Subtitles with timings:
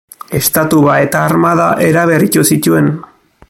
[0.37, 2.91] Estatua eta armada eraberritu zituen.